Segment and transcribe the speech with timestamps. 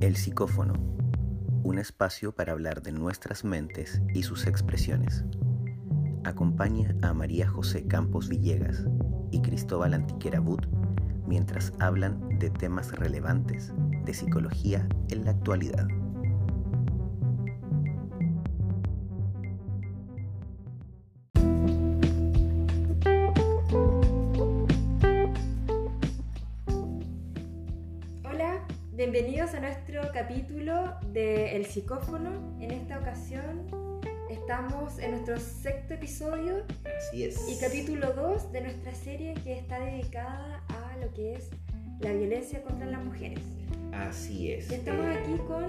[0.00, 0.74] El psicófono,
[1.62, 5.24] un espacio para hablar de nuestras mentes y sus expresiones.
[6.24, 8.84] Acompaña a María José Campos Villegas
[9.30, 10.60] y Cristóbal Antiquera Bud
[11.26, 13.72] mientras hablan de temas relevantes
[14.04, 15.86] de psicología en la actualidad.
[31.74, 32.30] Psicófono.
[32.60, 33.66] En esta ocasión
[34.30, 36.62] estamos en nuestro sexto episodio
[36.98, 37.48] Así es.
[37.48, 41.50] y capítulo 2 de nuestra serie que está dedicada a lo que es
[41.98, 43.40] la violencia contra las mujeres.
[43.92, 44.70] Así es.
[44.70, 45.64] Y estamos Eh, aquí con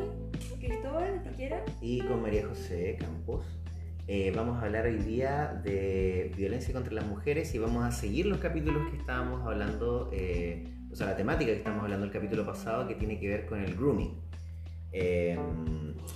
[0.60, 1.66] Cristóbal Antiquera.
[1.82, 3.44] Y con María José Campos.
[4.08, 8.28] Eh, vamos a hablar hoy día de violencia contra las mujeres y vamos a seguir
[8.28, 12.46] los capítulos que estábamos hablando, eh, o sea, la temática que estábamos hablando el capítulo
[12.46, 14.25] pasado que tiene que ver con el grooming.
[14.98, 15.38] Eh,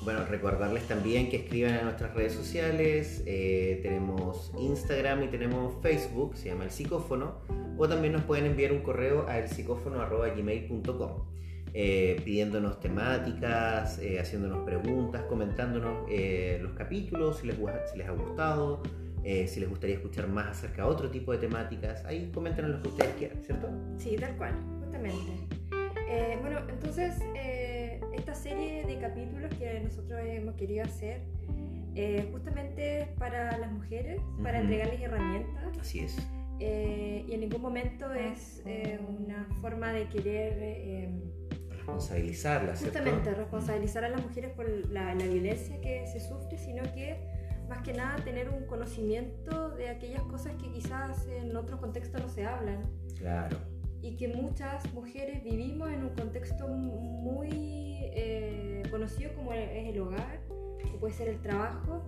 [0.03, 6.37] bueno, recordarles también que escriban a nuestras redes sociales, eh, tenemos Instagram y tenemos Facebook,
[6.37, 7.39] se llama El Psicófono,
[7.77, 11.29] o también nos pueden enviar un correo a elpsicófono.gmail.com
[11.73, 17.57] eh, pidiéndonos temáticas, eh, haciéndonos preguntas, comentándonos eh, los capítulos, si les,
[17.91, 18.81] si les ha gustado,
[19.23, 22.03] si les gustaría escuchar más acerca de otro tipo de temáticas.
[22.05, 23.69] Ahí coméntenos lo que ustedes quieran, ¿cierto?
[23.97, 25.31] Sí, tal cual, justamente.
[26.41, 27.13] Bueno, entonces
[28.19, 31.21] esta serie de capítulos que nosotros hemos querido hacer
[31.95, 34.67] eh, justamente para las mujeres, para Ujú.
[34.67, 36.17] entregarles herramientas Así es.
[36.59, 41.09] eh, y en ningún momento es eh, una forma de querer eh,
[41.69, 42.99] Responsabilizarlas, ¿cierto?
[42.99, 47.17] justamente responsabilizar a las mujeres por la, la violencia que se sufre, sino que
[47.67, 52.29] más que nada tener un conocimiento de aquellas cosas que quizás en otros contextos no
[52.29, 52.81] se hablan
[53.17, 53.57] Claro.
[54.01, 57.49] Y que muchas mujeres vivimos en un contexto muy
[58.13, 62.05] eh, conocido como es el hogar, o puede ser el trabajo,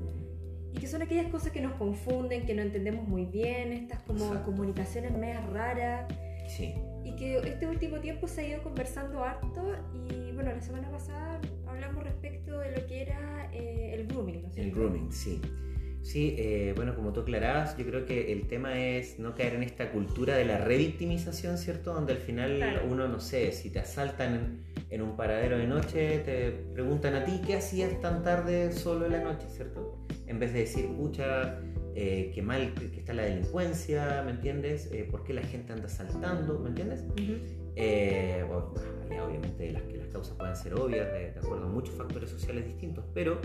[0.73, 4.25] y que son aquellas cosas que nos confunden, que no entendemos muy bien, estas como
[4.25, 4.51] Exacto.
[4.51, 6.11] comunicaciones medias raras,
[6.47, 6.73] Sí.
[7.03, 11.39] y que este último tiempo se ha ido conversando harto, y bueno, la semana pasada
[11.67, 15.41] hablamos respecto de lo que era eh, el grooming, ¿no El grooming, sí.
[16.03, 19.63] Sí, eh, bueno, como tú aclarabas, yo creo que el tema es no caer en
[19.63, 21.93] esta cultura de la revictimización, ¿cierto?
[21.93, 22.81] Donde al final Claro.
[22.89, 27.23] uno, no sé, si te asaltan en, en un paradero de noche, te preguntan a
[27.25, 30.05] ti qué hacías tan tarde solo en la noche, ¿cierto?
[30.25, 31.59] En vez de decir, pucha,
[31.93, 34.89] eh, qué mal que está la delincuencia, ¿me entiendes?
[34.91, 37.01] Eh, ¿Por qué la gente anda asaltando, ¿me entiendes?
[37.01, 37.33] Ujú.
[37.75, 38.73] Eh, bueno,
[39.09, 42.29] ya obviamente las, que las causas pueden ser obvias, de, de acuerdo a muchos factores
[42.29, 43.39] sociales distintos, pero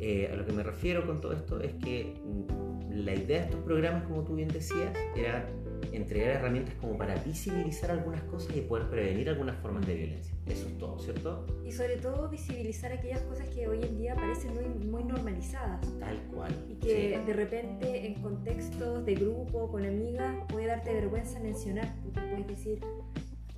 [0.00, 3.44] eh, a lo que me refiero con todo esto es que mm, la idea de
[3.46, 5.46] estos programas, como tú bien decías, era
[5.92, 10.34] entregar herramientas como para visibilizar algunas cosas y poder prevenir algunas formas de violencia.
[10.46, 11.46] Eso es todo, ¿cierto?
[11.64, 15.80] Y sobre todo visibilizar aquellas cosas que hoy en día parecen muy, muy normalizadas.
[16.00, 16.52] Tal cual.
[16.68, 17.26] Y que Sí.
[17.26, 22.80] de repente en contextos de grupo, con amigas, puede darte vergüenza mencionar, porque puedes decir,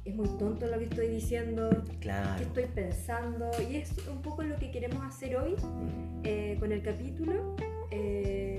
[0.06, 1.69] es muy tonto lo que estoy diciendo,
[2.00, 2.37] Claro.
[2.39, 6.72] qué estoy pensando, y es un poco lo que queremos hacer hoy Mm, eh, con
[6.72, 7.56] el capítulo,
[7.91, 8.59] eh,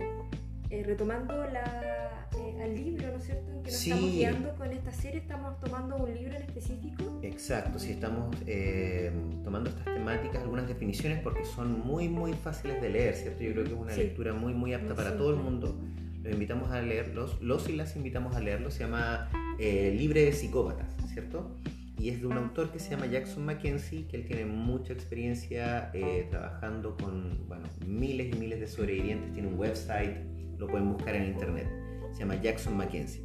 [0.70, 3.50] eh, retomando la, eh, al libro, ¿no es cierto?
[3.52, 3.90] En que nos Sí.
[3.92, 7.20] estamos guiando con esta serie, estamos tomando un libro en específico.
[7.24, 9.12] Exacto, sí estamos eh,
[9.44, 13.42] tomando estas temáticas, algunas definiciones porque son muy muy fáciles de leer, ¿cierto?
[13.44, 14.02] Yo creo que es una Sí.
[14.02, 15.76] lectura muy muy apta para todo el mundo.
[16.24, 20.34] Los invitamos a leerlos, los y las invitamos a leerlos, se llama eh, Libre de
[20.34, 20.88] Psicópatas,
[21.18, 21.56] ¿cierto?
[21.98, 25.90] Y es de un autor que se llama Jackson Mackenzie, que él tiene mucha experiencia
[25.96, 30.16] eh, trabajando con, bueno, miles y miles de sobrevivientes, tiene un website,
[30.60, 31.68] lo pueden buscar en internet,
[32.14, 33.24] se llama Jackson Mackenzie.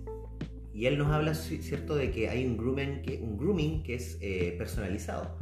[0.72, 3.96] Y él nos habla, ci- ¿cierto?, de que hay un grooming que, un grooming que
[3.96, 5.36] es eh, personalizado.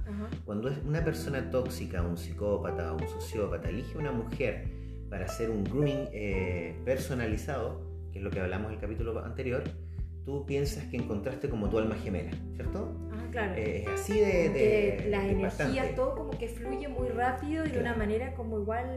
[0.45, 4.65] Cuando es una persona tóxica, un psicópata, un sociópata, elige una mujer
[5.09, 9.63] para hacer un grooming eh, personalizado, que es lo que hablamos en el capítulo anterior,
[10.31, 12.97] tú piensas que encontraste como tu alma gemela, ¿cierto?
[13.13, 13.55] Ah, claro.
[13.57, 14.49] Eh, es así de...
[14.49, 15.93] De- que las de energías, impactante.
[15.95, 17.99] todo como que fluye muy rápido y de una Claro.
[17.99, 18.97] manera como igual,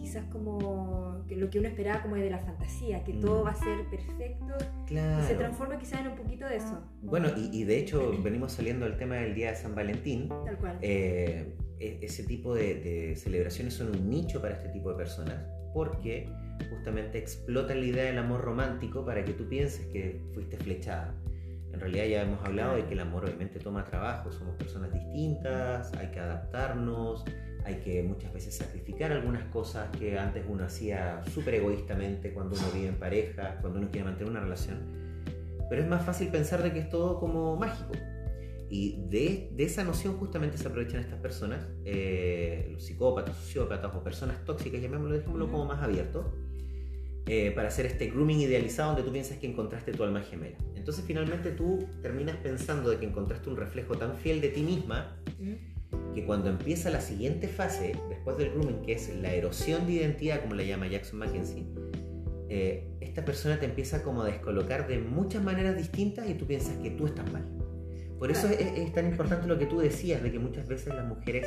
[0.00, 3.20] quizás como lo que uno esperaba como de la fantasía, que Mm.
[3.20, 5.26] todo va a ser perfecto y Claro.
[5.26, 6.80] se transforma quizás en un poquito de eso.
[7.02, 10.58] Bueno, y, y de hecho venimos saliendo del tema del Día de San Valentín, Tal
[10.58, 10.78] cual.
[10.82, 15.36] Eh, e- ese tipo de, de celebraciones son un nicho para este tipo de personas
[15.72, 16.28] porque
[16.70, 21.14] justamente explotan la idea del amor romántico para que tú pienses que fuiste flechada.
[21.72, 25.92] En realidad ya hemos hablado de que el amor obviamente toma trabajo, somos personas distintas,
[25.94, 27.24] hay que adaptarnos,
[27.64, 32.68] hay que muchas veces sacrificar algunas cosas que antes uno hacía súper egoístamente cuando uno
[32.72, 34.78] vive en pareja, cuando uno quiere mantener una relación.
[35.68, 37.92] Pero es más fácil pensar de que es todo como mágico.
[38.70, 44.04] Y de, de, esa noción justamente se aprovechan estas personas, eh, los psicópatas, sociópatas o
[44.04, 46.34] personas tóxicas, llamémoslo, dejémoslo como más abierto,
[47.26, 50.56] eh, para hacer este grooming idealizado donde tú piensas que encontraste tu alma gemela.
[50.74, 55.14] Entonces finalmente tú terminas pensando de que encontraste un reflejo tan fiel de ti misma
[56.14, 60.40] que cuando empieza la siguiente fase, después del grooming, que es la erosión de identidad,
[60.40, 61.66] como la llama Jackson Mackenzie,
[62.48, 66.76] eh, esta persona te empieza como a descolocar de muchas maneras distintas y tú piensas
[66.78, 67.44] que tú estás mal.
[68.18, 71.46] Por eso es, tan importante lo que tú decías, de que muchas veces las mujeres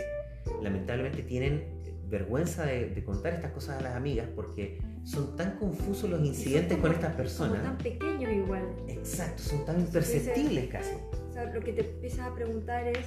[0.61, 6.23] lamentablemente tienen vergüenza de, contar estas cosas a las amigas porque son tan confusos los
[6.23, 7.57] incidentes con estas personas.
[7.57, 8.63] Son tan pequeños igual.
[8.87, 10.95] Exacto, son tan imperceptibles casi.
[11.29, 13.05] O sea, lo que te empiezas a preguntar es,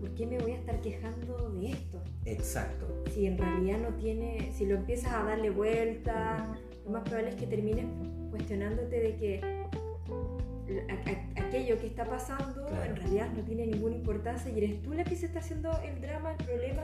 [0.00, 2.02] ¿por qué me voy a estar quejando de esto?
[2.24, 3.04] Exacto.
[3.12, 7.36] Si en realidad no tiene, si lo empiezas a darle vuelta, lo más probable es
[7.36, 7.86] que termines
[8.30, 9.64] cuestionándote de que
[11.54, 15.14] aquello que está pasando en realidad no tiene ninguna importancia y eres tú la que
[15.14, 16.82] se está haciendo el drama, el problema,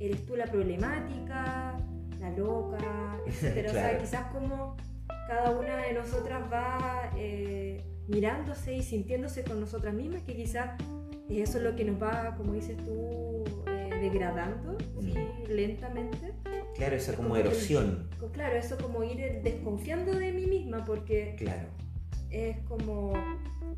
[0.00, 1.76] eres tú la problemática,
[2.18, 3.68] la loca, etc.
[3.68, 4.76] O sea, quizás como
[5.28, 10.70] cada una de nosotras va eh, mirándose y sintiéndose con nosotras mismas, que quizás
[11.30, 15.50] eso es lo que nos va, como dices tú, eh, degradando mm.
[15.50, 16.32] lentamente.
[16.74, 18.08] Claro, esa como, erosión.
[18.32, 21.68] claro, eso como ir desconfiando de mí misma, porque claro.
[22.34, 23.12] Es como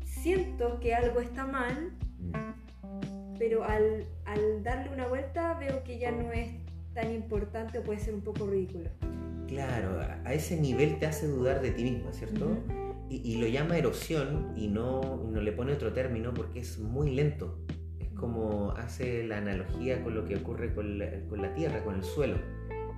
[0.03, 3.37] siento que algo está mal, mm.
[3.37, 6.49] pero al, al, darle una vuelta veo que ya no es
[6.93, 8.89] tan importante o puede ser un poco ridículo.
[9.47, 12.57] Claro, a ese nivel te hace dudar de ti misma, ¿cierto?
[13.09, 17.57] y, lo llama erosión y no, no le pone otro término porque es muy lento.
[17.99, 21.95] Es como hace la analogía con lo que ocurre con la, con la tierra, con
[21.95, 22.37] el suelo.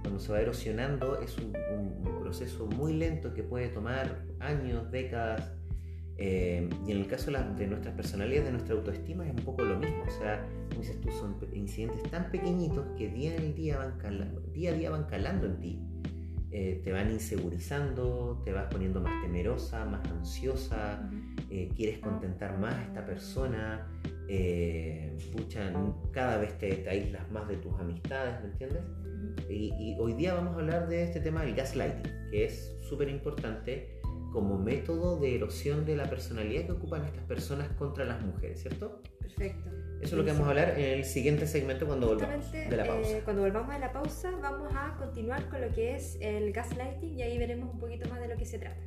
[0.02, 5.52] Cuando se va erosionando es un, un proceso muy lento que puede tomar años, décadas,
[6.22, 9.80] eh, y en el caso de nuestras personalidades, de nuestra autoestima, es un poco lo
[9.80, 10.04] mismo.
[10.06, 14.42] O sea, como dices tú, son incidentes tan pequeñitos que día, en día, van calando,
[14.52, 15.80] día a día van calando en ti.
[16.52, 21.10] Eh, te van insegurizando, te vas poniendo más temerosa, más ansiosa,
[21.50, 23.88] eh, quieres contentar más a esta persona,
[25.36, 25.74] pucha,
[26.12, 28.84] cada vez te, te, aíslas más de tus amistades, ¿me entiendes?
[29.50, 33.10] y, y hoy día vamos a hablar de este tema del gaslighting, que es súper
[33.10, 34.00] importante
[34.32, 39.02] como método de erosión de la personalidad que ocupan estas personas contra las mujeres, ¿cierto?
[39.20, 39.70] Perfecto.
[40.02, 42.86] Eso es lo que vamos a hablar en el siguiente segmento cuando volvamos de la
[42.86, 43.18] pausa.
[43.18, 47.18] Eh, cuando volvamos de la pausa vamos a continuar con lo que es el gaslighting
[47.18, 48.80] y ahí veremos un poquito más de lo que se trata.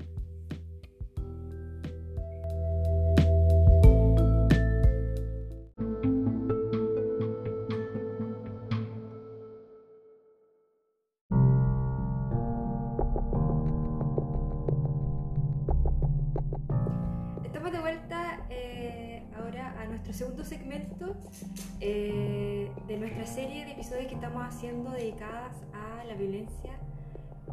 [23.02, 26.70] Nuestra serie de episodios que estamos haciendo dedicadas a la violencia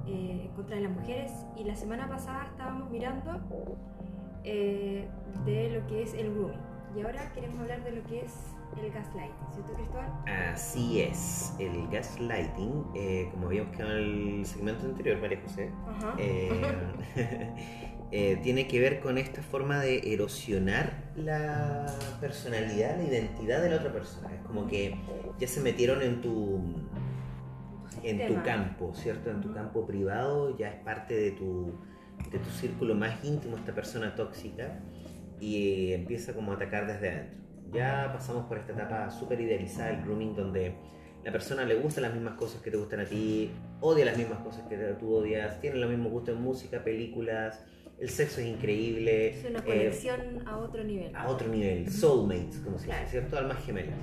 [0.06, 1.32] eh, contra las mujeres.
[1.58, 3.42] Y la semana pasada estábamos mirando
[4.44, 5.08] eh,
[5.46, 6.60] de lo que es el grooming.
[6.96, 8.34] Y ahora queremos hablar de lo que es
[8.80, 10.12] el gaslighting, ¿cierto Cristóbal?
[10.54, 15.72] Así es, el gaslighting, como habíamos quedado en el segmento anterior, María José,
[18.12, 21.86] Eh, tiene que ver con esta forma de erosionar la
[22.20, 24.34] personalidad, la identidad de la otra persona.
[24.34, 24.96] Es como que
[25.38, 26.60] ya se metieron en tu,
[28.04, 29.30] en tu campo, ¿cierto?
[29.30, 31.76] En tu campo privado, ya es parte de tu,
[32.32, 34.80] de tu círculo más íntimo esta persona tóxica
[35.40, 37.40] y empieza como a atacar desde adentro.
[37.72, 40.74] Ya pasamos por esta etapa súper idealizada, el grooming, donde
[41.24, 43.52] la persona le gusta las mismas cosas que te gustan a ti,
[43.82, 47.64] odia las mismas cosas que tú odias, tiene los mismos gustos en música, películas,
[48.00, 49.30] el sexo es increíble.
[49.30, 51.16] Es una conexión a otro nivel.
[51.16, 53.38] A otro nivel, soulmates, como se dice, ¿cierto?
[53.38, 53.96] Almas gemelas.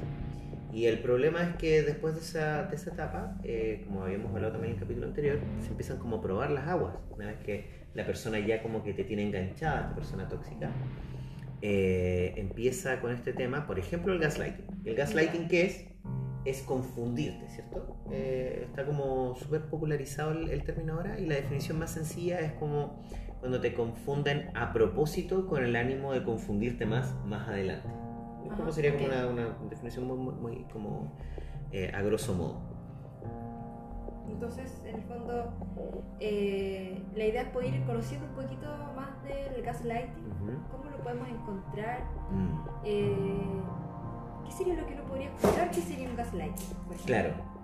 [0.73, 4.53] Y el problema es que después de esa, de esa etapa, eh, como habíamos hablado
[4.53, 6.95] también en el capítulo anterior, se empiezan como a probar las aguas.
[7.11, 10.71] Una vez que la persona ya como que te tiene enganchada, esta persona tóxica,
[11.63, 14.67] eh, empieza con este tema, por ejemplo, el gaslighting.
[14.85, 15.87] ¿El gaslighting qué es?
[16.45, 17.97] Es confundirte, ¿cierto?
[18.13, 22.53] Eh, está como súper popularizado el, el término ahora y la definición más sencilla es
[22.53, 23.03] como
[23.41, 27.89] cuando te confunden a propósito con el ánimo de confundirte más más adelante.
[28.57, 31.13] ¿Cómo sería como una, definición muy, como
[31.73, 32.61] eh, a grosso modo?
[34.29, 35.53] Entonces, en el fondo,
[36.21, 40.25] eh, la idea es poder ir conociendo un poquito más del gaslighting,
[40.71, 42.69] cómo lo podemos encontrar, mm.
[42.85, 43.63] eh,
[44.45, 46.67] qué sería lo que uno podría encontrar, qué sería un gaslighting.
[47.07, 47.56] Claro.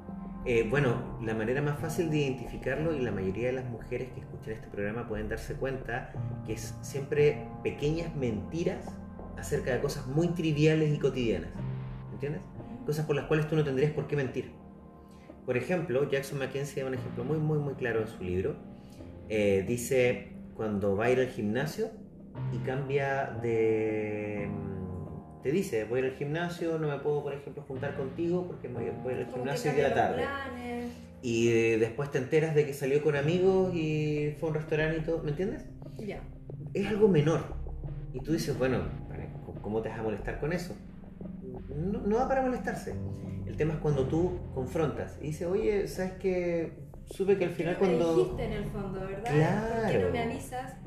[0.45, 4.21] Eh, bueno, la manera más fácil de identificarlo y la mayoría de las mujeres que
[4.21, 6.13] escuchan este programa pueden darse cuenta
[6.45, 8.85] que es siempre pequeñas mentiras
[9.39, 11.51] acerca de cosas muy triviales y cotidianas.
[12.13, 12.43] ¿Entiendes?
[12.85, 14.53] Cosas por las cuales tú no tendrías por qué mentir.
[15.47, 18.57] Por ejemplo, Jackson Mackenzie da un ejemplo muy, muy, muy claro en su libro.
[19.29, 21.91] Eh, dice, cuando va a ir al gimnasio
[22.53, 24.49] y cambia de...
[25.43, 28.69] Te dice, voy a ir al gimnasio, no me puedo, por ejemplo, juntar contigo porque
[28.69, 30.25] voy a ir al gimnasio de la tarde.
[31.21, 34.99] Y eh, después te enteras de que salió con amigos y fue a un restaurante
[34.99, 35.65] y todo, ¿me entiendes?
[35.99, 36.21] Ya.
[36.75, 37.41] Es algo menor.
[38.13, 38.83] Y tú dices, bueno,
[39.63, 40.77] ¿cómo te vas a molestar con eso?
[41.69, 42.95] No, no va para molestarse.
[43.47, 46.73] El tema es cuando tú confrontas y dices, oye, ¿sabes qué?
[47.05, 48.13] Supe que al final cuando...
[48.13, 49.35] Me dijiste en el fondo, ¿verdad?
[49.35, 49.83] Claro.
[49.83, 50.82] ¿Por qué no me avisas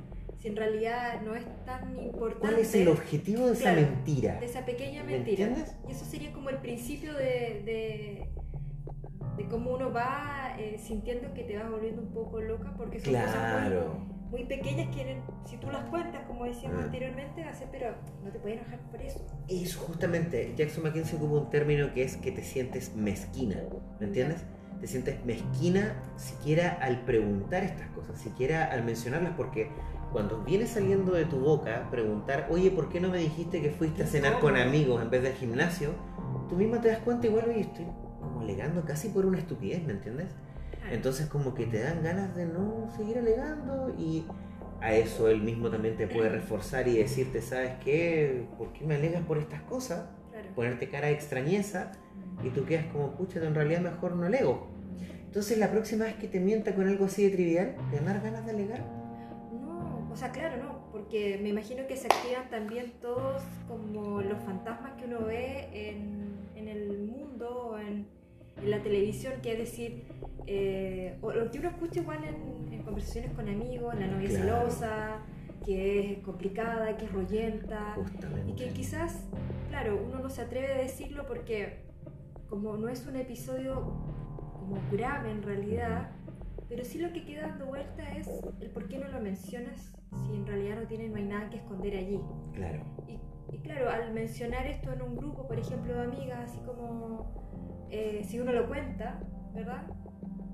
[0.46, 2.40] si en realidad no es tan importante?
[2.40, 4.40] ¿Cuál es el objetivo de esa mentira?
[4.40, 5.48] De esa pequeña mentira.
[5.48, 5.76] ¿Entiendes?
[5.88, 8.30] Y eso sería como el principio de, de
[9.38, 13.14] de cómo uno va eh, sintiendo que te vas volviendo un poco loca porque son
[13.14, 13.72] cosas
[14.32, 16.86] muy, pequeñas que si tú las cuentas, como decíamos ah.
[16.86, 19.26] anteriormente, ser, pero no te puedes enojar por eso.
[19.50, 23.62] Eso justamente, Jackson McKinsey ocupa un término que es que te sientes mezquina,
[24.00, 24.44] ¿me entiendes?
[24.80, 29.70] Te sientes mezquina siquiera al preguntar estas cosas, siquiera al mencionarlas, porque
[30.12, 34.04] cuando viene saliendo de tu boca preguntar, oye, ¿por qué no me dijiste que fuiste
[34.04, 35.92] a cenar con amigos en vez del gimnasio?
[36.50, 37.86] Tú misma te das cuenta igual, oye, estoy
[38.20, 40.28] como alegando casi por una estupidez, ¿me entiendes?
[40.92, 44.26] Entonces como que te dan ganas de no seguir alegando y
[44.82, 48.46] a eso él mismo también te puede reforzar y decirte, ¿sabes qué?
[48.58, 50.06] ¿Por qué me alegas por estas cosas?
[50.56, 51.92] Ponerte cara de extrañeza
[52.44, 54.68] y tú quedas como, pucha, en realidad mejor no alego.
[55.26, 58.46] Entonces la próxima vez que te mienta con algo así de trivial, ¿te dan ganas
[58.46, 58.80] de alegar?
[59.52, 64.42] No, o sea, claro, no, porque me imagino que se activan también todos como los
[64.44, 68.08] fantasmas que uno ve en, en el mundo, en,
[68.62, 70.04] en la televisión, que es decir,
[70.48, 75.18] eh, o lo que uno escucha igual en, conversaciones con amigos, la novia celosa,
[75.66, 77.96] que es complicada, que es royenta,
[78.48, 79.24] y que quizás,
[79.70, 81.80] claro, uno no se atreve a decirlo porque
[82.48, 83.74] como no es un episodio
[84.54, 86.12] como grave en realidad,
[86.70, 88.30] pero sí lo que queda dando vuelta es
[88.62, 89.96] el por qué no lo mencionas
[90.28, 92.20] si en realidad no tiene, no hay nada que esconder allí.
[92.54, 92.84] Claro.
[93.08, 93.20] Y,
[93.56, 97.46] y claro, al mencionar esto en un grupo, por ejemplo, de amigas, así como
[97.90, 99.20] eh, si uno lo cuenta,
[99.54, 99.88] ¿verdad?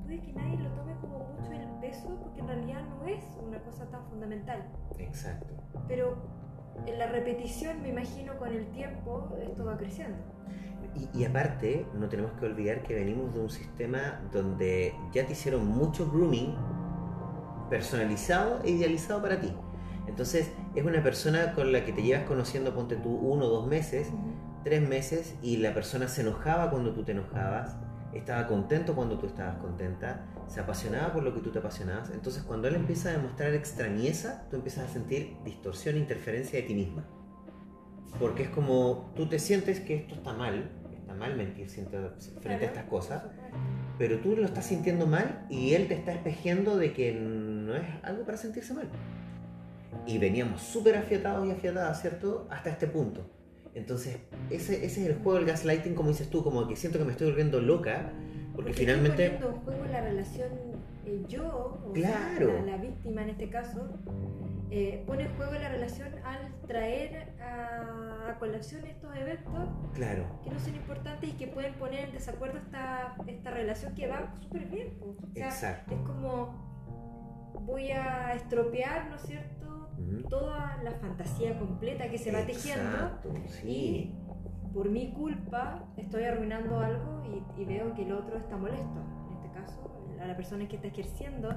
[0.03, 3.59] Puede que nadie lo tome como mucho el peso porque en realidad no es una
[3.59, 4.63] cosa tan fundamental.
[4.97, 5.53] Exacto.
[5.87, 6.17] Pero
[6.85, 10.17] en la repetición, me imagino, con el tiempo, esto va creciendo.
[11.13, 15.65] Y, aparte, no tenemos que olvidar que venimos de un sistema donde ya te hicieron
[15.65, 16.53] mucho grooming
[17.69, 19.53] personalizado e idealizado para ti.
[20.07, 23.67] Entonces, es una persona con la que te llevas conociendo, ponte tú, uno o dos
[23.67, 24.11] meses,
[24.63, 27.77] tres meses y la persona se enojaba cuando tú te enojabas,
[28.13, 32.11] estaba contento cuando tú estabas contenta, se apasionaba por lo que tú te apasionabas.
[32.11, 36.67] Entonces cuando él empieza a demostrar extrañeza, tú empiezas a sentir distorsión e interferencia de
[36.67, 37.05] ti misma.
[38.19, 42.67] Porque es como tú te sientes que esto está mal, está mal mentir frente a
[42.67, 43.23] estas cosas,
[43.97, 47.85] pero tú lo estás sintiendo mal y él te está espejeando de que no es
[48.03, 48.89] algo para sentirse mal.
[50.05, 52.47] Y veníamos súper afiatados y afiatadas, ¿cierto?
[52.49, 53.40] Hasta este punto
[53.73, 54.17] entonces,
[54.49, 57.11] ese, ese es el juego del gaslighting, como dices tú, como que siento que me
[57.11, 58.11] estoy volviendo loca,
[58.55, 59.27] porque, finalmente...
[59.27, 60.49] Estoy en juego la relación
[61.05, 62.47] eh, yo, o claro.
[62.47, 63.89] sea, la, víctima en este caso,
[64.69, 70.25] eh, pone en juego la relación al traer a, a, colación estos eventos claro.
[70.43, 74.35] que no son importantes y que pueden poner en desacuerdo esta, esta relación que va
[74.41, 74.93] súper bien.
[75.01, 75.95] O sea, Exacto.
[75.95, 76.71] Es como
[77.65, 79.60] voy a estropear, ¿no es cierto?
[80.29, 83.19] Toda la fantasía completa que se va tejiendo.
[83.65, 84.11] Y
[84.73, 87.23] por mi culpa estoy arruinando algo
[87.57, 89.01] y, veo que el otro está molesto.
[89.29, 91.49] En este caso, a la persona que está ejerciendo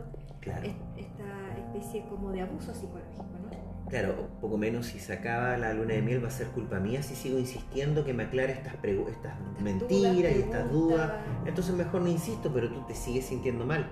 [0.42, 3.24] esta especie como de abuso psicológico.
[3.88, 7.02] Claro, poco menos si se acaba la luna de miel va a ser culpa mía
[7.02, 11.12] si sigo insistiendo que me aclare estas, estas, mentiras y estas dudas.
[11.44, 13.88] Entonces mejor no insisto, pero tú te sigues sintiendo mal.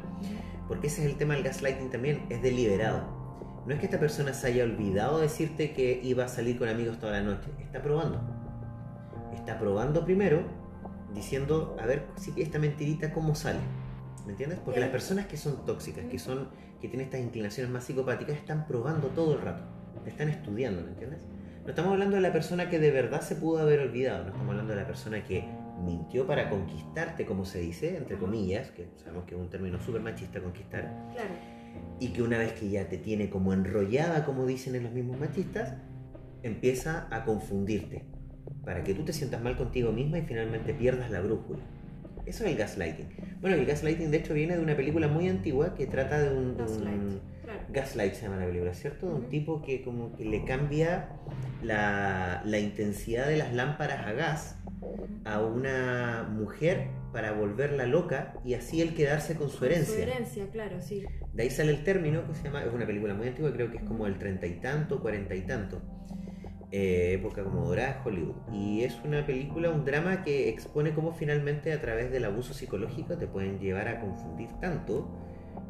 [0.67, 3.22] Porque ese es el tema del gaslighting también, es deliberado
[3.67, 6.99] no es que esta persona se haya olvidado decirte que iba a salir con amigos
[6.99, 7.51] toda la noche.
[7.61, 8.21] Está probando.
[9.35, 10.43] Está probando primero,
[11.15, 13.61] diciendo, a ver si esta mentirita cómo sale.
[14.27, 14.59] ¿Me entiendes?
[14.65, 16.49] Porque las personas que son tóxicas, que son,
[16.81, 19.63] que tienen estas inclinaciones más psicopáticas, están probando todo el rato.
[20.07, 21.21] Están estudiando, ¿me entiendes?
[21.63, 24.51] No estamos hablando de la persona que de verdad se pudo haber olvidado, no estamos
[24.51, 25.49] hablando de la persona que
[25.85, 30.01] mintió para conquistarte, como se dice, entre comillas, que sabemos que es un término súper
[30.03, 30.93] machista conquistar.
[31.13, 31.52] Claro
[32.03, 35.21] y que una vez que ya te tiene como enrollada, como dicen en los mismos
[35.21, 35.75] machistas,
[36.43, 38.03] empieza a confundirte
[38.65, 41.61] para que tú te sientas mal contigo misma y finalmente pierdas la brújula.
[42.27, 43.07] Eso es el gaslighting.
[43.41, 46.57] Bueno, el gaslighting de hecho viene de una película muy antigua que trata de un...
[47.73, 49.07] Gaslight, se llama la película, ¿cierto?
[49.07, 51.09] De un tipo que como que le cambia
[51.63, 54.57] la, la intensidad de las lámparas a gas
[55.25, 59.95] a una mujer para volverla loca y así él quedarse con su herencia.
[59.95, 61.05] Su herencia, claro, sí.
[61.33, 63.79] De ahí sale el término que se llama, es una película muy antigua, creo que
[63.79, 65.83] es como el treinta y tanto, cuarenta y tanto,
[66.71, 68.37] eh, época como dorada de Hollywood.
[68.53, 73.17] Y es una película, un drama que expone cómo finalmente a través del abuso psicológico
[73.17, 75.11] te pueden llevar a confundir tanto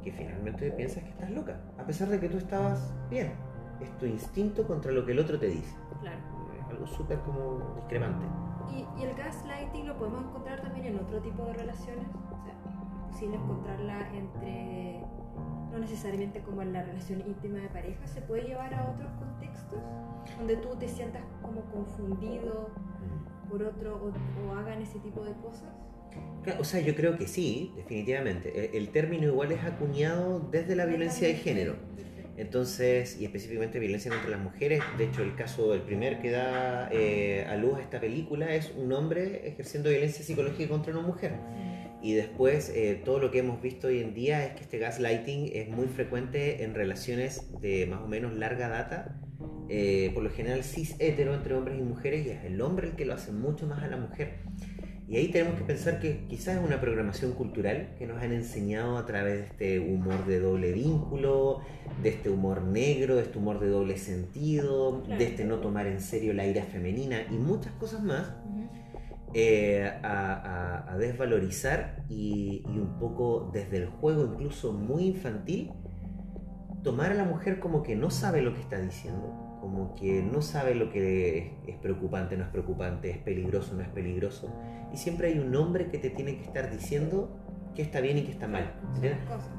[0.05, 3.33] que finalmente piensas que estás loca, a pesar de que tú estabas bien.
[3.81, 5.75] Es tu instinto contra lo que el otro te dice.
[6.01, 6.19] Claro.
[6.61, 8.25] Es algo súper como discrepante.
[8.71, 12.07] Y, y, el gaslighting lo podemos encontrar también en otro tipo de relaciones.
[12.31, 15.05] O sea, es posible encontrarla entre,
[15.71, 19.81] no necesariamente como en la relación íntima de pareja, se puede llevar a otros contextos
[20.39, 23.49] donde tú te sientas como confundido mm.
[23.51, 25.73] por otro o, o hagan ese tipo de cosas.
[26.59, 28.77] O sea, yo creo que sí, definitivamente.
[28.77, 31.77] El, término igual es acuñado desde la violencia de género.
[32.37, 36.89] Entonces, y específicamente violencia contra las mujeres, de hecho el caso, el primer que da
[36.91, 41.33] eh, a luz a esta película es un hombre ejerciendo violencia psicológica contra una mujer.
[42.03, 45.51] Y después eh, todo lo que hemos visto hoy en día es que este gaslighting
[45.53, 49.21] es muy frecuente en relaciones de más o menos larga data,
[49.69, 52.97] eh, por lo general cis hetero entre hombres y mujeres, y es el hombre el
[52.97, 54.39] que lo hace mucho más a la mujer.
[55.09, 58.97] Y ahí tenemos que pensar que quizás es una programación cultural que nos han enseñado
[58.97, 61.61] a través de este humor de doble vínculo,
[62.03, 66.01] de este humor negro, de este humor de doble sentido, de este no tomar en
[66.01, 68.33] serio la ira femenina y muchas cosas más,
[69.35, 75.73] eh, a, desvalorizar y, y un poco desde el juego incluso muy infantil,
[76.85, 80.43] tomar a la mujer como que no sabe lo que está diciendo como que no
[80.43, 84.53] sabe lo que es, preocupante, no es preocupante, es peligroso, no es peligroso.
[84.93, 87.39] Y siempre hay un hombre que te tiene que estar diciendo
[87.77, 88.75] qué está bien y qué está mal.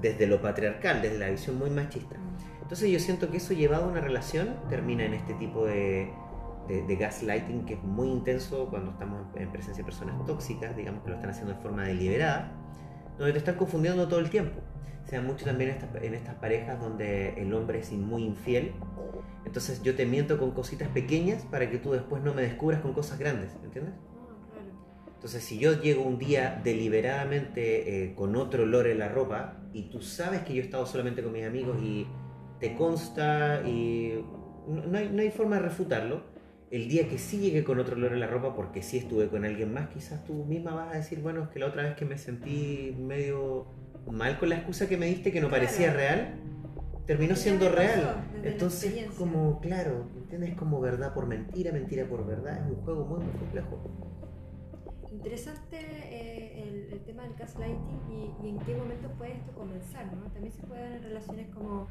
[0.02, 2.18] Desde lo patriarcal, desde la visión muy machista.
[2.62, 6.12] Entonces yo siento que eso llevado a una relación termina en este tipo de,
[6.68, 11.12] de, gaslighting que es muy intenso cuando estamos en presencia de personas tóxicas, digamos que
[11.12, 12.52] lo están haciendo de forma deliberada,
[13.18, 14.62] donde te están confundiendo todo el tiempo.
[15.06, 18.74] Se da mucho también en estas parejas donde el hombre es muy infiel
[19.46, 22.94] entonces yo te miento con cositas pequeñas para que tú después no me descubras con
[22.94, 23.94] cosas grandes, ¿entiendes?
[25.16, 29.90] Entonces si yo llego un día deliberadamente eh, con otro olor en la ropa y
[29.90, 32.08] tú sabes que yo he estado solamente con mis amigos y
[32.60, 34.26] te consta y
[34.68, 36.24] no, hay, no hay forma de refutarlo,
[36.74, 39.46] el día que sí llegué con otro olor en la ropa porque sí estuve con
[39.46, 42.04] alguien más, quizás tú misma vas a decir, bueno, es que la otra vez que
[42.04, 43.68] me sentí medio
[44.12, 46.34] mal con la excusa que me diste que no parecía real,
[47.06, 48.26] terminó siendo real.
[48.44, 50.56] Entonces, como, claro, ¿entiendes?
[50.56, 52.66] Como verdad por mentira, mentira por verdad.
[52.66, 53.80] Es un juego muy, muy complejo.
[55.14, 60.24] Interesante eh, el, tema del gaslighting y, y, en qué momento puede esto comenzar, ¿no?
[60.32, 61.88] También se puede dar en relaciones como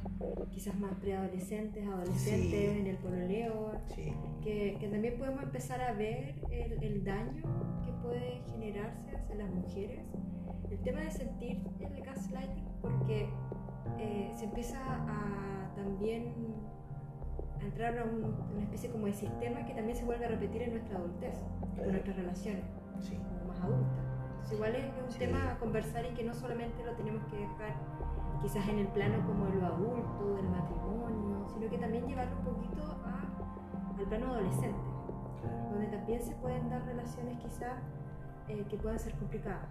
[0.51, 6.83] quizás más preadolescentes, adolescentes, en el pololeo, que, que, también podemos empezar a ver el,
[6.83, 7.43] el daño
[7.85, 10.05] que puede generarse hacia las mujeres.
[10.69, 13.29] El tema de sentir el gaslighting, porque
[13.99, 16.35] eh, se empieza a también
[17.61, 20.73] a entrar a una especie como de sistema que también se vuelve a repetir en
[20.73, 21.35] nuestra adultez,
[21.81, 24.53] en nuestras relaciones, como más adultas.
[24.53, 27.75] igual es un tema a conversar y que no solamente lo tenemos que dejar
[28.43, 32.45] quizás en el plano como de lo adulto, del matrimonio, sino que también llevarlo un
[32.45, 34.81] poquito a, al plano adolescente,
[35.71, 37.79] donde también se pueden dar relaciones quizás
[38.49, 39.69] eh, que puedan ser complicadas.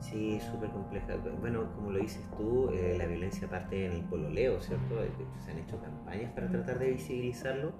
[0.00, 1.16] Sí, súper compleja.
[1.40, 5.02] Bueno, como lo dices tú, eh, la violencia parte en el pololeo, ¿cierto?
[5.02, 7.72] Hecho, se han hecho campañas para tratar de visibilizarlo.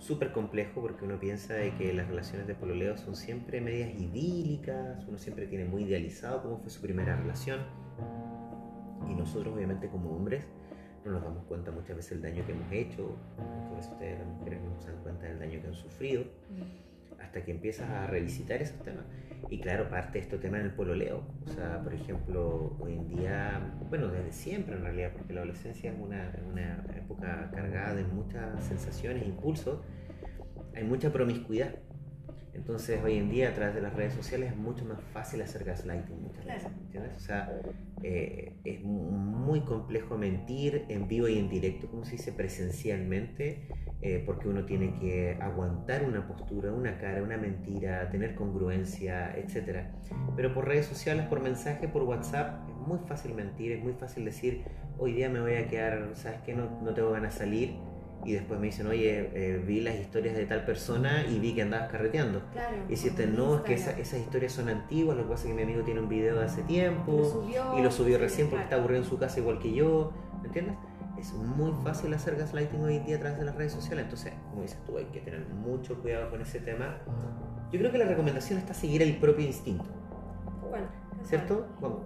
[0.00, 5.04] Súper complejo porque uno piensa de que las relaciones de pololeo son siempre medias idílicas,
[5.06, 7.60] uno siempre tiene muy idealizado cómo fue su primera relación.
[9.10, 10.46] Y nosotros, obviamente, como hombres,
[11.04, 14.28] no nos damos cuenta muchas veces del daño que hemos hecho, muchas veces ustedes, las
[14.28, 16.24] mujeres, no se dan cuenta del daño que han sufrido,
[17.20, 19.04] hasta que empiezas a revisitar esos temas.
[19.48, 21.22] Y claro, parte de este tema en el pololeo.
[21.46, 25.90] O sea, por ejemplo, hoy en día, bueno, desde siempre en realidad, porque la adolescencia
[25.90, 29.80] es una, una época cargada de muchas sensaciones, impulsos,
[30.74, 31.74] hay mucha promiscuidad.
[32.54, 35.64] Entonces, hoy en día, a través de las redes sociales, es mucho más fácil hacer
[35.64, 36.70] gaslighting muchas veces.
[36.84, 37.16] ¿Entiendes?
[37.16, 37.60] O sea,
[38.02, 43.68] eh, es muy complejo mentir en vivo y en directo, como se dice, presencialmente,
[44.02, 49.86] eh, porque uno tiene que aguantar una postura, una cara, una mentira, tener congruencia, etc.
[50.36, 54.24] Pero por redes sociales, por mensaje, por WhatsApp, es muy fácil mentir, es muy fácil
[54.24, 54.64] decir,
[54.98, 56.54] hoy día me voy a quedar, ¿sabes qué?
[56.54, 57.89] No, no tengo ganas de salir
[58.24, 61.62] y después me dicen, oye, eh, vi las historias de tal persona y vi que
[61.62, 62.42] andabas carreteando.
[62.52, 62.76] Claro.
[62.86, 65.54] Y decirte, no, es que esa- esas historias son antiguas, lo que pasa es que
[65.54, 68.64] mi amigo tiene un video de hace tiempo Lo subió, y lo subió recién porque
[68.64, 70.76] está aburrido en su casa igual que yo, ¿me entiendes?
[71.18, 74.32] Es muy fácil hacer gaslighting hoy en día a través de las redes sociales, entonces,
[74.50, 76.98] como dices tú, hay que tener mucho cuidado con ese tema.
[77.72, 79.84] Yo creo que la recomendación está seguir el propio instinto,
[80.68, 80.86] Bueno,
[81.24, 81.66] ¿cierto?
[81.80, 82.00] Vamos.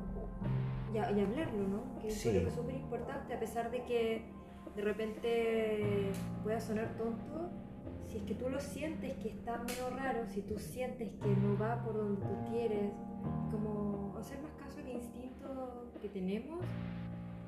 [0.92, 1.98] Y, hablarlo, ¿no?
[2.00, 2.28] Que Sí.
[2.36, 4.30] es súper importante, a pesar de que
[4.76, 6.10] de repente
[6.42, 7.50] pueda sonar tonto,
[8.06, 11.56] si es que tú lo sientes que está medio raro, si tú sientes que no
[11.58, 12.92] va por donde tú quieres,
[13.50, 16.64] como hacer más caso al instinto que tenemos,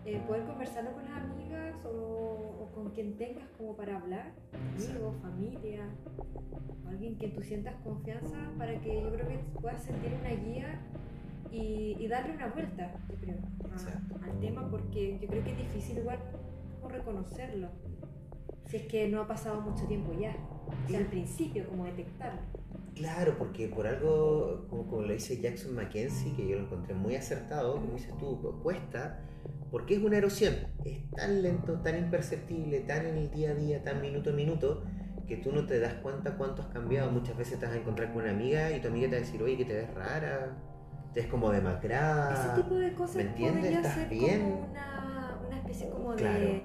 [0.05, 1.89] eh, poder conversarlo con las amigas o,
[2.62, 4.33] o con quien tengas como para hablar,
[4.77, 5.83] amigos, familia,
[6.85, 10.81] o alguien que tú sientas confianza para que yo creo que puedas sentir una guía
[11.51, 13.37] y, y darle una vuelta, yo creo,
[14.23, 16.19] a- al tema, porque yo creo que es difícil igual
[16.88, 17.68] reconocerlo,
[18.66, 20.37] si es que no ha pasado mucho tiempo ya,
[20.85, 22.40] o sea, al principio, como detectarlo.
[22.94, 27.14] Claro, porque por algo, como, como lo dice Jackson Mackenzie, que yo lo encontré muy
[27.14, 29.20] acertado, como dices tú, cuesta,
[29.70, 30.55] porque es una erosión.
[30.85, 34.83] Es tan lento, tan imperceptible, tan en el día a día, tan minuto a minuto,
[35.29, 37.11] que tú no te das cuenta cuánto has cambiado.
[37.11, 39.25] Muchas veces te vas a encontrar con una amiga y tu amiga te va a
[39.27, 40.57] decir, oye, que te ves rara,
[41.12, 42.33] te ves como demacrada.
[42.33, 43.61] Ese tipo de cosas ¿me entiendes?
[43.62, 44.40] podría ¿Estás ser bien?
[44.40, 46.62] como una, una especie como de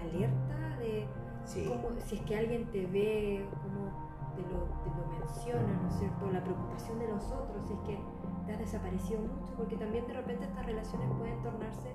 [0.00, 1.06] Alerta de
[1.46, 1.70] Sí,
[2.06, 3.86] si es que alguien te ve, como
[4.34, 6.30] te lo, te lo menciona, ¿no es cierto?
[6.32, 7.98] La preocupación de nosotros, si es que
[8.46, 11.92] te has desaparecido mucho, porque también de repente estas relaciones pueden tornarse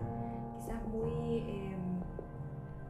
[0.58, 1.76] quizás muy eh,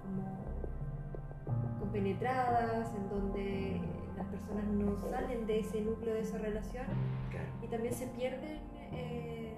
[0.04, 3.82] como compenetradas, en donde
[4.16, 6.86] las personas no salen de ese núcleo de esa relación
[7.32, 7.48] claro.
[7.64, 8.60] y también se pierden
[8.92, 9.58] eh,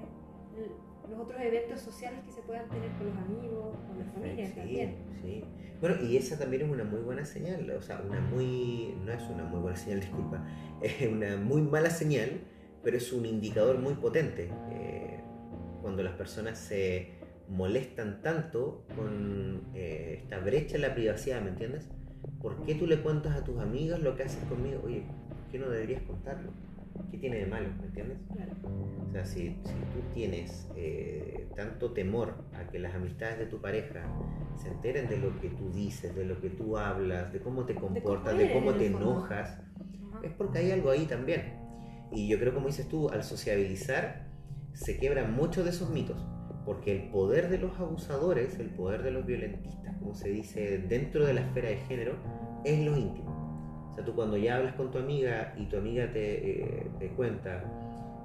[1.09, 4.53] los otros eventos sociales que se puedan tener con los amigos, con la familia Sí,
[4.55, 4.95] también.
[5.21, 5.43] sí.
[5.81, 9.21] Bueno, y esa también es una muy buena señal, o sea, una muy, no es
[9.29, 10.45] una muy buena señal, disculpa,
[10.81, 12.41] es una muy mala señal,
[12.83, 14.49] pero es un indicador muy potente.
[14.71, 15.19] Eh,
[15.81, 17.11] cuando las personas se
[17.49, 21.89] molestan tanto con eh, esta brecha en la privacidad, ¿me entiendes?
[22.41, 24.81] ¿Por qué tú le cuentas a tus amigas lo que haces conmigo?
[24.85, 26.51] Oye, ¿por qué no deberías contarlo?
[27.11, 28.17] ¿Qué tiene de malo, ¿me entiendes?
[28.33, 28.51] Claro.
[29.07, 33.61] O sea, si, si tú tienes eh, tanto temor a que las amistades de tu
[33.61, 34.03] pareja
[34.55, 37.75] se enteren de lo que tú dices, de lo que tú hablas, de cómo te
[37.75, 39.59] comportas, de cómo te enojas,
[40.23, 41.59] es porque hay algo ahí también.
[42.11, 44.27] Y yo creo, como dices tú, al sociabilizar
[44.73, 46.25] se quebran muchos de esos mitos.
[46.65, 51.25] Porque el poder de los abusadores, el poder de los violentistas, como se dice dentro
[51.25, 52.15] de la esfera de género,
[52.63, 53.42] es lo íntimo.
[53.93, 57.09] O sea, tú cuando ya hablas con tu amiga y tu amiga te, eh, te
[57.09, 57.63] cuenta,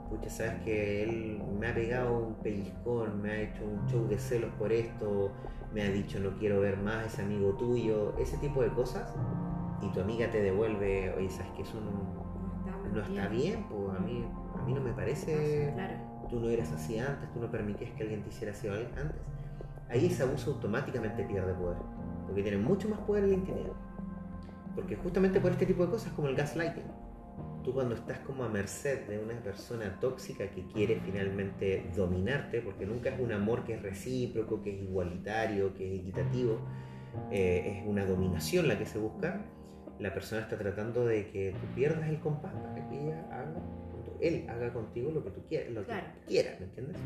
[0.09, 4.18] pucha, sabes que él me ha pegado un pellizcón, me ha hecho un show de
[4.18, 5.31] celos por esto,
[5.74, 9.14] me ha dicho no quiero ver más a ese amigo tuyo, ese tipo de cosas,
[9.83, 14.00] y tu amiga te devuelve, oye, sabes que eso no, no está bien, pues a
[14.00, 14.24] mí,
[14.59, 15.74] a mí no me parece,
[16.31, 19.20] tú no eras así antes, tú no permitías que alguien te hiciera así antes.
[19.90, 21.76] Ahí ese abuso automáticamente pierde poder,
[22.26, 23.88] porque tiene mucho más poder en la intimidad.
[24.78, 26.84] Porque justamente por este tipo de cosas como el gaslighting,
[27.64, 32.86] tú cuando estás como a merced de una persona tóxica que quiere finalmente dominarte, porque
[32.86, 36.60] nunca es un amor que es recíproco, que es igualitario, que es equitativo,
[37.32, 39.44] eh, es una dominación la que se busca,
[39.98, 43.60] la persona está tratando de que tú pierdas el compás para que ella haga,
[44.20, 46.06] él haga contigo lo que tú quieras, lo Claro.
[46.20, 46.96] que quieras, ¿me entiendes?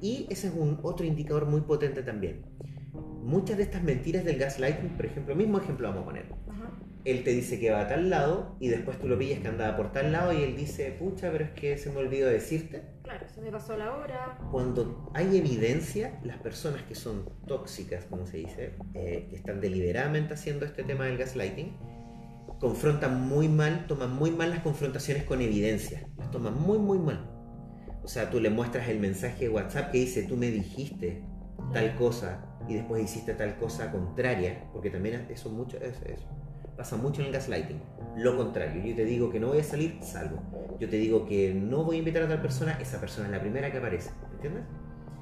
[0.00, 2.42] Y ese es un otro indicador muy potente también.
[3.24, 6.26] Muchas de estas mentiras del gaslighting, por ejemplo, mismo ejemplo vamos a poner.
[6.48, 6.70] Ajá.
[7.04, 9.76] Él te dice que va a tal lado y después tú lo pillas que andaba
[9.76, 12.82] por tal lado y él dice, pucha, pero es que se me olvidó decirte.
[13.02, 14.38] Claro, se me pasó la hora.
[14.50, 20.34] Cuando hay evidencia, las personas que son tóxicas, como se dice, eh, que están deliberadamente
[20.34, 21.76] haciendo este tema del gaslighting,
[22.60, 26.06] confrontan muy mal, toman muy mal las confrontaciones con evidencia.
[26.18, 27.30] Las toman muy, muy mal.
[28.02, 31.22] O sea, tú le muestras el mensaje de WhatsApp que dice, tú me dijiste
[31.72, 36.28] tal cosa y después hiciste tal cosa contraria, porque también eso mucho es eso.
[36.80, 37.78] Pasa mucho en el gaslighting.
[38.16, 40.38] Lo contrario, yo te digo que no voy a salir, salgo.
[40.78, 43.40] Yo te digo que no voy a invitar a tal persona, esa persona es la
[43.42, 44.10] primera que aparece.
[44.32, 44.62] ¿Entiendes?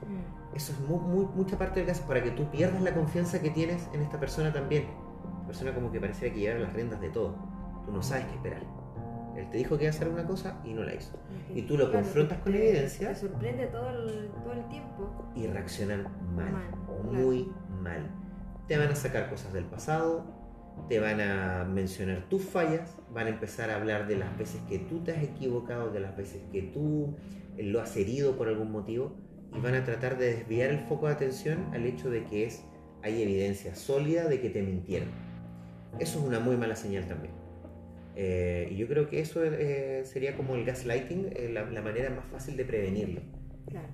[0.06, 0.54] Mm.
[0.56, 3.50] Eso es muy, muy- mucha parte del gas para que tú pierdas la confianza que
[3.50, 4.84] tienes en esta persona también.
[5.40, 7.34] La persona como que pareciera que lleva las riendas de todo.
[7.84, 8.62] Tú no sabes qué esperar.
[9.36, 11.18] Él te dijo que iba a hacer una cosa y no la hizo.
[11.52, 13.08] Y tú lo confrontas con te- evidencia.
[13.08, 15.10] Te sorprende todo el, todo el tiempo.
[15.34, 16.04] Y reaccionan
[16.36, 17.50] mal, Mal, muy
[17.82, 18.08] mal.
[18.68, 20.37] Te van a sacar cosas del pasado,
[20.88, 24.78] te van a mencionar tus fallas, van a empezar a hablar de las veces que
[24.78, 27.16] tú te has equivocado, de las veces que tú
[27.56, 29.16] eh, lo has herido por algún motivo
[29.56, 32.64] y van a tratar de desviar el foco de atención al hecho de que es
[33.02, 35.08] hay evidencia sólida de que te mintieron.
[35.98, 37.32] eso es una muy mala señal también.
[38.16, 42.10] Eh, y yo creo que eso eh, sería como el gaslighting, eh, la, la, manera
[42.10, 43.20] más fácil de prevenirlo.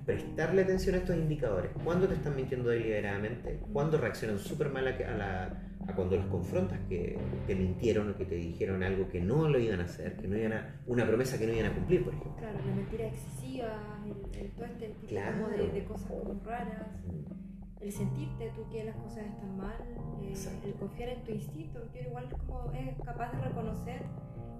[0.05, 1.71] Prestarle atención a estos indicadores.
[1.83, 3.59] ¿Cuándo te están mintiendo deliberadamente?
[3.73, 8.25] ¿Cuándo reaccionan súper mal a, la, a, cuando los confrontas que te mintieron o que
[8.25, 11.37] te dijeron algo que no lo iban a hacer, que no iban a, una promesa
[11.37, 12.35] que no iban a cumplir, por ejemplo?
[12.37, 16.87] Claro, la mentira excesiva, el, todo este tipo de, de, cosas como raras.
[17.07, 17.45] Mm
[17.85, 19.77] el sentirte tú que las cosas están mal,
[20.23, 20.33] eh,
[20.63, 24.01] el confiar en tu instinto, que igual como es capaz de reconocer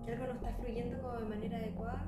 [0.06, 2.08] que algo no está fluyendo como de manera adecuada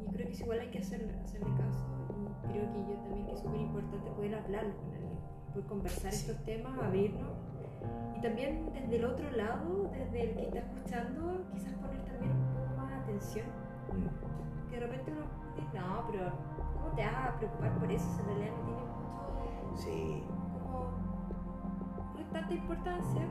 [0.00, 2.03] y creo que es igual hay que hacer, hacerle caso
[2.50, 5.18] creo que yo también que es súper importante poder hablarlo con alguien,
[5.52, 7.32] poder conversar estos temas, abrirnos
[8.16, 12.54] y también desde el otro lado, desde el que está escuchando, quizás poner también un
[12.54, 13.46] poco más atención,
[13.92, 14.70] mm.
[14.70, 15.26] que de repente uno
[15.56, 16.32] dice, no, pero
[16.74, 18.06] ¿cómo te vas a preocupar por eso?
[18.14, 19.82] Si en realidad no tiene mucho...
[19.82, 20.24] Sí
[22.34, 23.22] tanta importancia,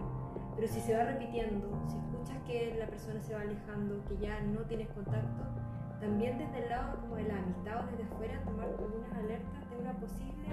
[0.56, 4.40] pero si se va repitiendo, si escuchas que la persona se va alejando, que ya
[4.40, 5.44] no tienes contacto,
[6.04, 9.78] también desde el lado como de la amistad o desde afuera tomar algunas alertas de
[9.78, 10.48] una posible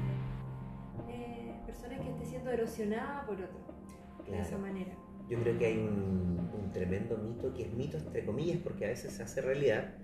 [1.09, 3.59] eh, persona que esté siendo erosionada por otro,
[4.31, 4.93] de esa manera.
[5.29, 8.89] Yo creo que hay un, un, tremendo mito, que es mito entre comillas, porque a
[8.89, 9.95] veces se hace realidad,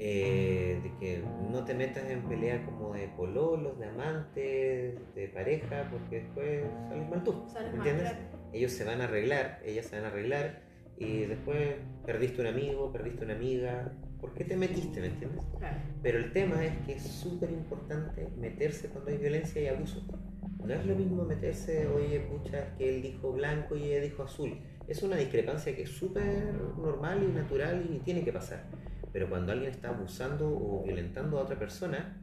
[0.00, 5.88] eh, de que no te metas en pelea como de pololos, de amantes, de pareja,
[5.92, 7.44] porque después sales mal tú.
[7.54, 8.14] ¿Me entiendes?
[8.52, 10.67] Ellos se van a arreglar, ellas se van a arreglar
[10.98, 13.92] y después perdiste un amigo, perdiste una amiga.
[14.20, 15.00] ¿Por qué te metiste?
[15.00, 15.44] ¿Me entiendes?
[16.02, 20.02] Pero el tema es que es súper importante meterse cuando hay violencia y abuso.
[20.64, 24.24] No es lo mismo meterse, oye, pucha, es que él dijo blanco y ella dijo
[24.24, 24.58] azul.
[24.88, 28.64] Es una discrepancia que es súper normal y natural y tiene que pasar
[29.12, 32.22] pero cuando alguien está abusando o violentando a otra persona,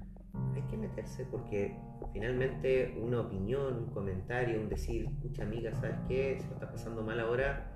[0.54, 1.76] hay que meterse porque
[2.14, 6.38] finalmente una opinión, un comentario, un decir, escucha amiga, ¿sabes qué?
[6.40, 7.74] Si lo estás pasando mal ahora,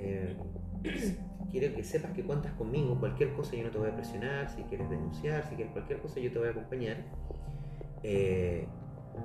[0.00, 0.36] eh,
[1.50, 4.62] quiero que sepas que cuentas conmigo, cualquier cosa yo no te voy a presionar, si
[4.64, 6.96] quieres denunciar, si quieres cualquier cosa yo te voy a acompañar.
[8.02, 8.66] Eh,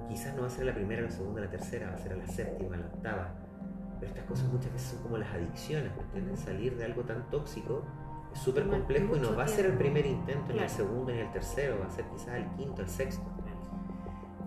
[0.10, 2.28] quizás no va a ser la primera, la segunda, la tercera, va a ser la
[2.28, 3.36] séptima, la octava.
[4.00, 6.40] Pero estas cosas muchas veces son como las adicciones, ¿me entiendes?
[6.40, 7.84] Salir de algo tan tóxico
[8.34, 11.20] es súper complejo y no va a ser el primer intento, ni el segundo, ni
[11.20, 13.24] el tercero, va a ser quizás el quinto, el sexto.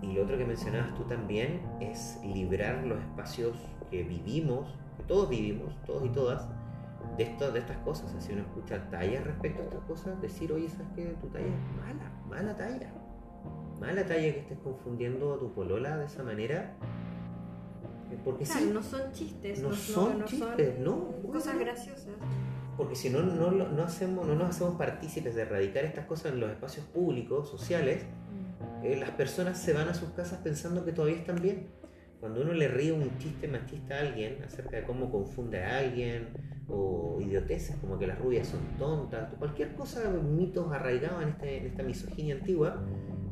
[0.01, 3.57] Y lo otro que mencionabas tú también es librar los espacios
[3.89, 6.47] que vivimos, todos vivimos, todos y todas,
[7.17, 8.13] de, esto, de estas cosas.
[8.19, 11.05] Si uno escucha tallas respecto a estas cosas, decir, oye, ¿sabes qué?
[11.21, 12.91] Tu talla es mala, mala talla.
[13.79, 16.75] Mala talla que estés confundiendo a tu polola de esa manera.
[18.23, 22.15] Porque sí, no son chistes, no, son chistes, no, cosas graciosas
[22.77, 26.39] porque si no, no, no, hacemos, no nos hacemos partícipes de erradicar estas cosas en
[26.39, 28.85] los espacios públicos, sociales, mm.
[28.85, 31.67] eh, las personas se van a sus casas pensando que todavía están bien.
[32.19, 36.29] Cuando uno le ríe un chiste machista a alguien acerca de cómo confunde a alguien,
[36.69, 41.65] o idioteces como que las rubias son tontas, cualquier cosa, mitos arraigados en, este, en
[41.67, 42.83] esta misoginia antigua,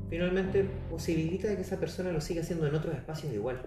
[0.10, 3.62] finalmente posibilita de que esa persona lo siga haciendo en otros espacios igual.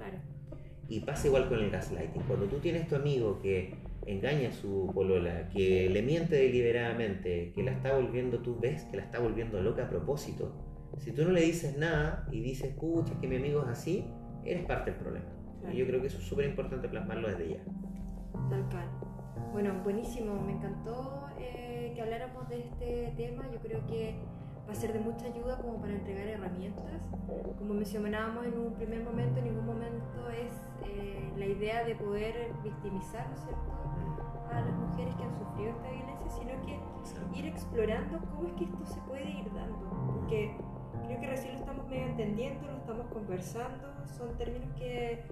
[0.89, 2.23] Y pasa igual con el gaslighting.
[2.23, 3.75] Cuando tú tienes tu amigo que
[4.07, 8.97] engaña a su polola, que le miente deliberadamente, que la está volviendo, tú ves que
[8.97, 10.55] la está volviendo loca a propósito.
[10.97, 14.07] Si tú no le dices nada y dices, pucha, que mi amigo es así,
[14.53, 15.27] eres parte del problema.
[15.73, 17.65] Y yo creo que eso es súper importante plasmarlo desde ya.
[18.49, 18.89] Tal cual.
[19.53, 23.45] Bueno, buenísimo, me encantó eh, que habláramos de este tema.
[23.53, 24.15] Yo creo que
[24.67, 26.85] va a ser de mucha ayuda como para entregar herramientas.
[27.59, 30.53] Como mencionábamos en un primer momento, en ningún momento es
[30.85, 33.79] eh, la idea de poder victimizar, ¿no es cierto?
[34.51, 38.65] a las mujeres que han sufrido esta violencia, sino que ir explorando cómo es que
[38.65, 39.79] esto se puede ir dando.
[40.07, 40.57] Porque
[41.09, 45.23] creo que recién lo estamos medio entendiendo, lo estamos conversando, son términos que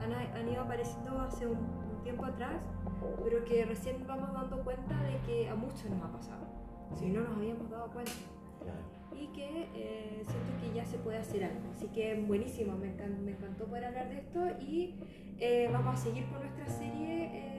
[0.00, 2.60] han, han ido apareciendo hace un, tiempo atrás,
[3.24, 6.46] pero que recién vamos dando cuenta de que a muchos nos ha pasado,
[6.98, 8.12] si no nos habíamos dado cuenta.
[9.16, 11.70] Y que eh, siento que ya se puede hacer algo.
[11.70, 14.96] Así que buenísimo, me, me encantó poder hablar de esto y
[15.38, 17.30] eh, vamos a seguir con nuestra serie.
[17.32, 17.54] Eh,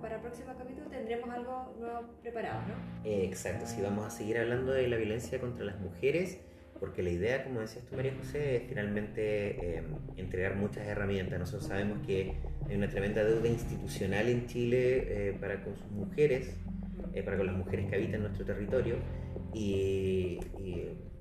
[0.00, 2.74] para el próximo capítulo tendremos algo nuevo preparado, ¿no?
[3.04, 6.38] exacto, sí, vamos a seguir hablando de la violencia contra las mujeres,
[6.80, 9.84] porque la idea, como decías tú, María José, es finalmente em,
[10.16, 11.38] entregar muchas herramientas.
[11.38, 12.32] Nosotros sabemos que
[12.68, 16.56] hay una tremenda deuda institucional en Chile eh, para con sus mujeres,
[17.12, 18.96] eh, para con las mujeres que habitan nuestro territorio,
[19.52, 20.38] y,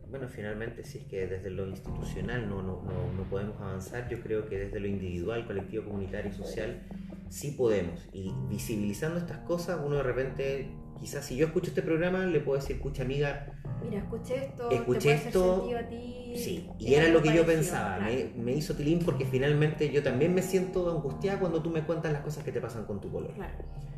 [0.09, 4.21] bueno, finalmente, si es que desde lo institucional no, no, no, no podemos avanzar, yo
[4.21, 6.81] creo que desde lo individual, colectivo, comunitario y social,
[7.29, 8.07] sí podemos.
[8.13, 10.67] Y visibilizando estas cosas, uno de repente,
[10.99, 13.47] quizás si yo escucho este programa, le puedo decir, escucha amiga,
[13.81, 16.33] mira, escuché esto, Escuché te hacer esto, sentido a ti.
[16.35, 17.97] Sí, y era lo que yo pensaba.
[17.97, 18.13] claro.
[18.35, 22.11] Me, me hizo tilín porque finalmente yo también me siento angustiada cuando tú me cuentas
[22.11, 23.33] las cosas que te pasan con tu color.
[23.33, 23.53] Claro.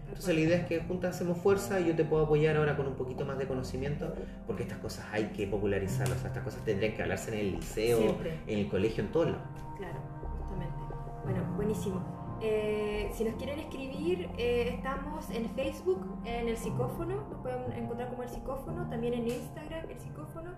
[0.08, 2.86] Entonces la idea es que juntas hacemos fuerza y yo te puedo apoyar ahora con
[2.86, 4.14] un poquito más de conocimiento
[4.46, 7.52] porque estas cosas hay que popularizarlas, o sea, estas cosas tendrían que hablarse en el
[7.54, 8.40] liceo, Siempre.
[8.46, 9.42] en el colegio, en todos lados.
[9.78, 10.00] Claro,
[10.38, 10.76] justamente.
[11.24, 12.21] Bueno, buenísimo.
[12.44, 18.10] Eh, si nos quieren escribir, eh, estamos en Facebook, en el psicófono, nos pueden encontrar
[18.10, 20.56] como el psicófono, también en Instagram, el psicófono.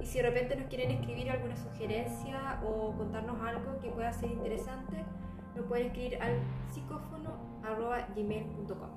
[0.00, 4.32] Y si de repente nos quieren escribir alguna sugerencia o contarnos algo que pueda ser
[4.32, 4.96] interesante,
[5.54, 8.90] nos pueden escribir al psicófono.gmail.com.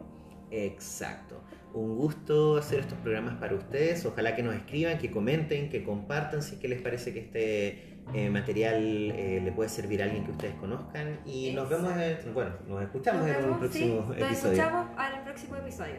[0.49, 1.41] Exacto.
[1.73, 4.03] Un gusto hacer estos programas para ustedes.
[4.05, 7.94] Ojalá que nos escriban, que comenten, que compartan si es que les parece que este
[8.13, 8.75] eh, material
[9.11, 11.19] eh, le puede servir a alguien que ustedes conozcan.
[11.25, 14.51] Y nos vemos, en- bueno, nos escuchamos Nos en un próximo sí, Nos episodio.
[14.53, 15.95] escuchamos al próximo episodio.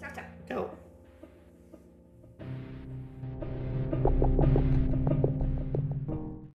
[0.00, 0.24] Chao, chao.
[0.46, 0.87] Chao.